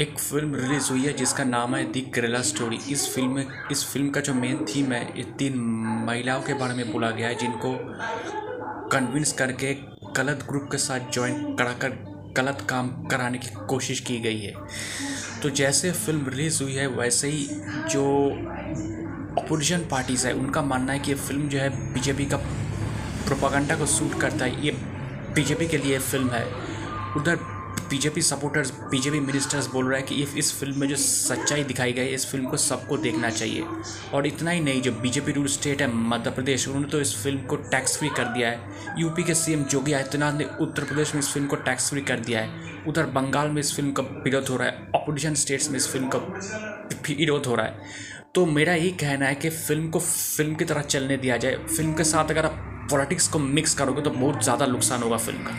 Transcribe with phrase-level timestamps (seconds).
[0.00, 3.84] एक film release हुई है जिसका नाम है दी करेला स्टोरी इस फ़िल्म में इस
[3.84, 5.58] फ़िल्म का जो मेन थीम है, ये तीन
[6.06, 7.74] महिलाओं के बारे में बोला गया है, जिनको
[8.88, 9.74] कन्विंस करके
[10.16, 11.90] गलत ग्रुप के साथ ज्वाइन कराकर
[12.36, 14.54] गलत काम कराने की कोशिश की गई है।
[15.42, 17.46] तो जैसे फ़िल्म रिलीज़ हुई है, वैसे ही
[17.90, 18.30] जो
[19.38, 22.36] अपोजिशन पार्टीज़ है, उनका मानना है कि ये फ़िल्म जो है बीजेपी का
[23.26, 24.72] प्रोपागंडा को सूट करता है। ये
[25.34, 26.46] बीजेपी के लिए फ़िल्म है।
[27.16, 27.61] उधर
[27.92, 32.06] बीजेपी सपोर्टर्स, बीजेपी मिनिस्टर्स बोल रहे हैं कि इस फ़िल्म में जो सच्चाई दिखाई गई
[32.10, 33.64] इस फ़िल्म को सबको देखना चाहिए।
[34.14, 37.42] और इतना ही नहीं, जो बीजेपी रूल स्टेट है, मध्य प्रदेश, उन्होंने तो इस फ़िल्म
[37.42, 41.20] को टैक्स फ्री कर दिया है। यूपी के सीएम योगी आदित्यनाथ ने उत्तर प्रदेश में
[41.20, 44.48] इस फ़िल्म को टैक्स फ्री कर दिया है। उधर बंगाल में इस फ़िल्म का विरोध
[44.48, 46.18] हो रहा है। अपोजिशन स्टेट्स में इस फ़िल्म का
[47.10, 50.82] विरोध हो रहा है। तो मेरा यही कहना है कि फ़िल्म को फ़िल्म की तरह
[50.82, 54.66] चलने दिया जाए। फ़िल्म के साथ अगर आप पॉलिटिक्स को मिक्स करोगे तो बहुत ज़्यादा
[54.66, 55.58] नुकसान होगा फ़िल्म का।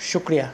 [0.00, 0.52] शुक्रिया।